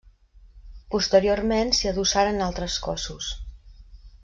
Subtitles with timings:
[0.95, 3.31] Posteriorment s'hi adossaren altres cossos.